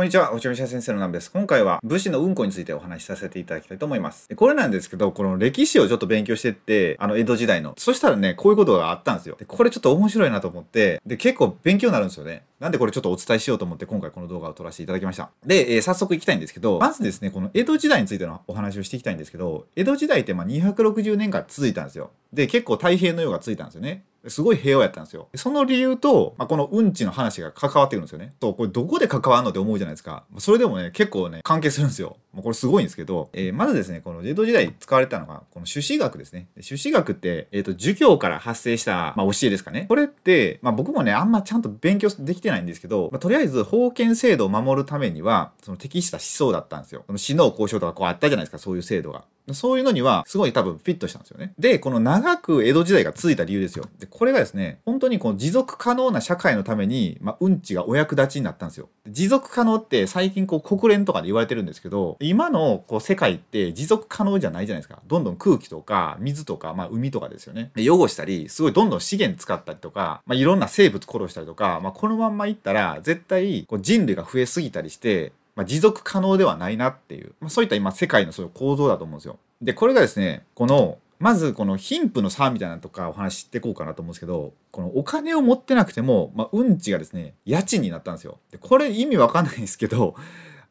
[0.00, 1.30] こんにちは、おちょみしゃ先生の南です。
[1.30, 4.34] 今回は武士のうんこについてお話しさせていただきたいと思います。
[4.34, 7.74] これなんですけど、この歴史をちょっと勉強してって、あの、江戸時代の。
[7.76, 9.36] そしたらね、こういうことがあったんですよ。
[9.38, 12.44] でこれちょっと面白いなと思って、で、結構勉強になるんですよね。
[12.60, 15.28] なんでこれちょっとお伝えしようと思って今回この動画を撮らせていただきました。
[15.44, 22.10] で、えー、早速行きたいんですけど、まずですね、この江戸時代についてのお話をしていきたいんですけど、江戸時代ってま260年間続いたんですよ。
[22.32, 24.04] で、結構太平の世がついたんですよね。
[24.28, 25.28] すごい平和やったんですよ。
[25.34, 28.34] その理由と、まあ、このうんちの話が関わってくるんですよね。
[28.38, 30.24] と、これどこで関わるのって思うじゃないですか。
[30.38, 32.16] それでもね、結構ね、関係するんですよ。
[32.32, 36.48] もうこれすごいんですけど、えー、まずですね、この江戸時代使われたのが、この朱子学ですね。
[36.60, 39.86] 朱子学って、えっ、ー、と、儒教から発生した、まあ、教えですかね。
[39.88, 47.04] これって、まあ、僕もね、あんまちゃんと勉強できてないんですけど、まあ、とりあえず封建制度を守るためには、その適した思想だったんですよ。
[47.06, 49.24] その死の交渉とかこうあったじゃないですか、そういう制度が。
[49.54, 51.52] そういうのには、すごい多分フィットしたんですよね。
[51.58, 53.86] で、この長く江戸時代が続いた理由ですよ。
[53.98, 58.88] で、これがですね、本当にこの持続可能な社会のために、まあ、うんちがお役立ちになったんですよ。
[59.08, 65.00] 持続可能って最近こう国連とかで言われてるんですけど、今のこう世界って持続可能じゃないじゃないですか。
[65.06, 67.70] どんどん空気とか水とか、まあ、海とかですよね。
[67.74, 79.38] で汚したり、すごいどんどん資源使ったりとか、まあ、いろんな生物殺したりとか、まあ、このまんまいったら絶対こう人類が増えすぎたりして、まあ、持続可能ではないなっていう、まあ、そういった今世界のそういう構造だと思うんですよ。
[79.62, 88.38] で、これがですね、この、まずこの貧富の差みたいなとかお話していこうかなと思うんですけど、このお金を持ってなくても、まあ、うんちがですね、家賃になったんですよ。
[88.50, 90.14] で、これ意味わかんないんですけど、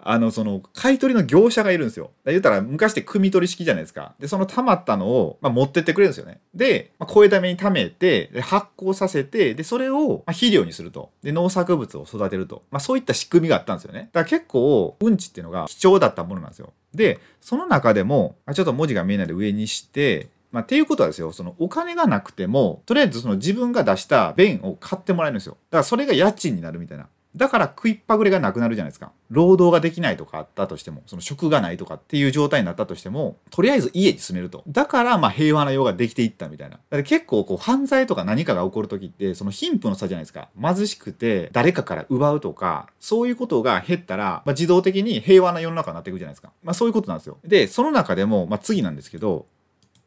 [0.00, 2.12] あの、その、買い取りの業者がいるんですよ。
[2.24, 4.14] 言ったら、昔って組取り式じゃないですか。
[4.20, 6.40] で、その溜まったのを、まあ、持ってってくれるんですよね。
[6.54, 11.10] で、まあ、声だめに貯めて、発酵させて、で、それを、ま肥料にすると。
[11.22, 12.62] で、農作物を育てると。
[12.70, 14.10] まあ、そういった仕組みがあったんですよね。
[14.12, 16.72] だから結構、うんちっていうのが貴重だったものなんですよ。
[16.94, 25.58] で、その中でも、まあ、ちょっと文字が見えないで上にして、まあ、っていうことはですよ、そのお金がなくても、とりあえずその自分が出した便を買ってもらえるんですよ。
[25.70, 27.08] だからそれが家賃になるみたいな。
[27.36, 29.12] だから食いっぱぐれがなくなるじゃないですか。
[29.30, 34.64] 労働ができないとかあったとしても、その職がないとかっていう状態になったとしても、とりあえず家に住めると。
[34.66, 36.78] だからまあ平和な世ができていったみたいな。
[36.90, 40.48] だって結構こう犯罪とか何かが起こる時って、その貧富の差じゃないですか。
[40.60, 46.50] 貧しくて誰かから奪うとか、そういうことが減ったら、まあ、自動的に平和な世の中になっていくじゃないですか。
[46.62, 47.38] まあそういうことなんですよ。
[47.44, 49.46] で、その中でも、まあ次なんですけど、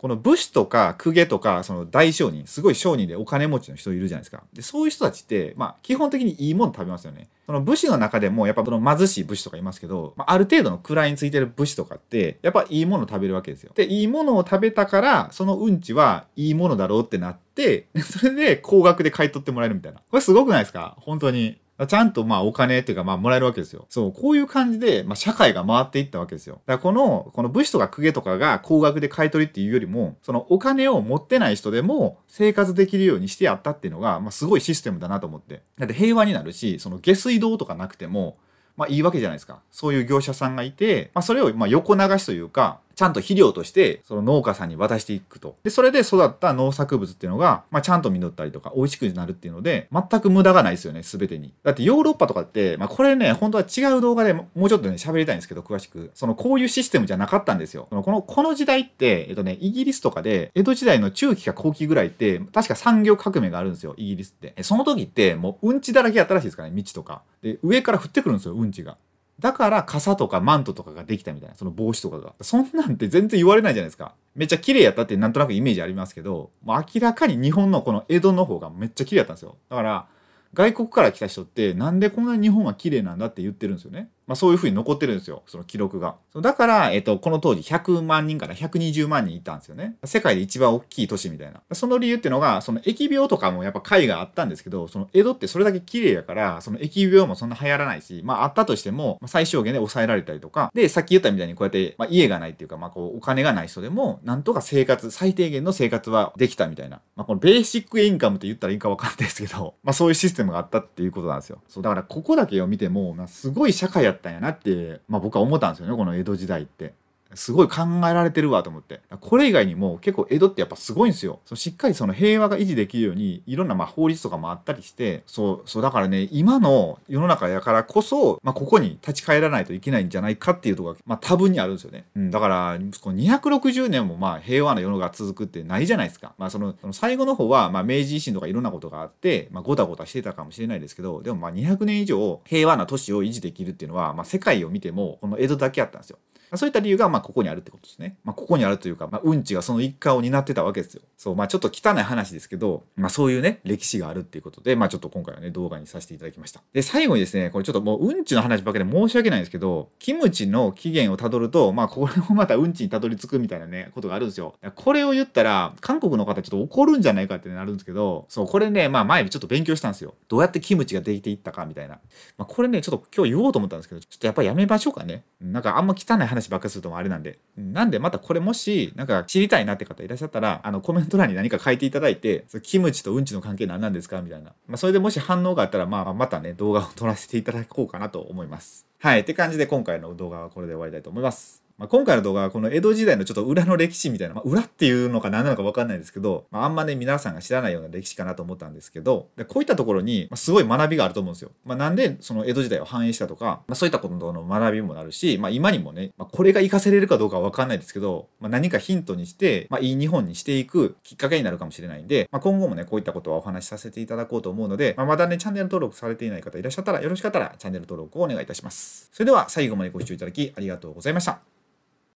[0.00, 4.42] この武士とか公家とかその大商人すごい商人でお金持ちの人いるじゃないですか。
[4.54, 7.28] でそういう人たちってまあ基本的にいいもの食べますよね。
[7.44, 13.72] その武士の中でもやっぱその貧しい武士とかいますけど、まあ、ある程度の位についてる武士とかってやっぱいいもの食べるわけですよ。
[13.74, 19.98] でいいものを食べたからそのうんちはいいものだろうってなって それで高額で買い取ってもらえるみたいな。
[20.10, 20.96] これすごくないですか？
[21.00, 21.58] 本当に。
[21.86, 23.86] ちゃんとまあお金っていうかまあもらえるわけですよ。
[23.88, 26.60] そう、こういう感じで、まあ、社会が回っていったわけですよ。
[26.66, 35.62] だからこの、この武士とか公家とかが高額で買い取りっていうよりも、そのお金を持ってない人でも生活できるようにしてやったっていうのが、まあ、すごいシステムだなと思って。
[35.78, 38.36] だって平和になるし、その下水道とかなくても、
[38.76, 39.60] まあいいわけじゃないですか。
[39.70, 45.56] そういう業者さんがいて、まあそれをまあ横流しというか、ちゃんと肥料としてその農家さんに渡していくと。
[45.62, 51.54] で、それで育った農作物っていうのが、まあ、ちゃんと実ったりとか美味しくなるっていうので、全く無駄がないですよね、すべてに。
[51.62, 56.10] だってヨーロッパとかって、まあ、これね、本当は違う動画でもうちょっとね、喋りたいんですけど、詳しく。
[56.12, 57.88] その、こういうシステムじゃなかったんですよ。
[57.90, 64.62] この、この時代って、えっとね、イギリスとかで、江戸時代の中期か後期ぐらいって、確か産業革命があるんですよ、イギリスって。
[64.62, 67.22] その時って、もううんちだらけやったらしいですからね、道とか。
[67.40, 68.98] で、上から降ってくるんですよ、うんちが。
[69.40, 72.34] だから傘とかマントとかができたみたいな、その帽子とかが。
[72.42, 74.14] そんなんて全然言われないじゃないですか。
[74.36, 79.56] めっちゃ綺麗やったってなんとなくイメージありますけど、もう明らかに日本のこの江戸の方がめっちゃ綺麗やったんですよ。
[79.70, 80.06] だから、
[80.52, 84.10] 外国から来た人ってなんでこんなに日本は綺麗なんだって言ってるんですよね。
[84.26, 86.16] まあ、そういうふうに残ってるんですよ、その記録が。
[86.40, 89.96] だから、えっと、この当時100万人から120万人いたんですよね。
[90.04, 91.60] 世界で一番大きい都市みたいな。
[91.72, 107.00] その理由っていうのが、その疫病とかもやっぱ海があったんですけど、その江戸ってそれだけ綺麗やから、その疫病もそんな流行らないし、まああったとしても、まあ、最小限で抑えられたりとか、で、さっき言ったみたいにこうやって、まあ、家がないっていうか、まあこう、お金がない人でも、なんとか生活、最低限の生活はできたみたいな。
[107.16, 111.60] まあこのベーシックインカムって言ったらいいかわかんないですけど、まあそういうシステムがあったっていうことなんですよ。
[111.68, 116.94] そう、だからここだけを見ても、まあ、すごい社会やったたんやなってまあ僕は思ったんですよねこの江戸時代って。
[117.34, 119.00] すごい考えられてるわと思って。
[119.20, 121.40] これ以外にも結構江戸ってやっぱすごいんですよ。
[121.44, 132.06] そしっかりその平和が維持できるようにいろんなま法律とかもあったりして、そう、そうだからね、今の世の中やからこそ、まあここに立ち返らないといけないんじゃないかっていうところが、まあ多分にあるんですよね。
[132.16, 136.34] うん、だから、この260年もまあ平和な世の中続くってないじゃないですか。
[136.38, 146.18] まあその、その最後の方はまあ明治維新とかいろんなことがあって、まあごたごたしてたかもしれないですけど、でもまあ200年以上平和な都市を維持できるっていうのは、まあ世界を見てもこの江戸だけあったんですよ。
[146.56, 148.16] そういった理由がまあここにあるってことですね。
[148.24, 151.02] まあここにあるというか、まあうんちがその一環を担ってたわけですよ。
[151.16, 156.62] そう、まあちょっと汚い話ですけど、まあそういうね、歴史があるっていうことで、まあちょっと今回はね、動画にさせていただきました。
[156.72, 164.54] で、最後にですね、これちょっともううんちの話ばかりで申し訳ないんですけど、キムチの起源をたどると、まあこれもまたうんちにたどり着くみたいなね、ことがあるんですよ。
[164.74, 170.14] これを言ったら、韓国の方ちょっと怒るんじゃないかってなるんですけど、そう、これね、まあ前にちょっと勉強したんですよ。
[170.28, 171.98] どうやってキムチができていったかみたいな。
[172.38, 175.24] まあこれね、ちょっと今日言おうと思ったんですけど、ちょっとやっぱりやめましょうかね。
[175.40, 177.38] なんかあんま汚い話ばっかするともあれなんで。
[177.56, 184.52] なんでまたこれもし、なんか知りたいなって方いらっしゃったら、あのコメント欄に何か書いていただいて、キムチとうんちの関係何なんですかみたいな。
[184.66, 188.86] まあそれでもし反応があったら、まあまたね、動画を撮らせていただこうかなと思います。
[188.98, 189.20] はい。
[189.20, 191.69] って感じで今回の動画はこれで終わりたいと思います。
[191.80, 201.52] まあ、今回の動画はこの江戸時代のちょっと裏の歴史みたいな、まあ、裏っていうのか何なのか分かんないですけど、まあ、あんまね皆さんが知らないような歴史かなと思ったんですけどでこういったところに、ますごい学びがあると思うんですよ。
[201.64, 219.08] まあ、なんでその江戸時代を反映したとか、まあ、そういったことの学びもなるし、まあ、今にもね、まあ、これが活かせれるかどうかは分かんないですけど、まあ、何かヒントにして、まあ、いい日本にしていくきっかけになるかもしれないんで、まあ、今後もねこういったことはお話しさせていただこうと思うので、まあ、まだねチャンネル登録されていない方いらっしゃったらよろしかったらチャンネル登録をお願いいたします。
[219.12, 221.49] それでは最後までご視聴いただきありがとうございました。